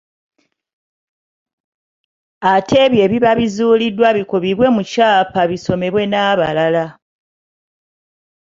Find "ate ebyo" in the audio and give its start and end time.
2.51-2.99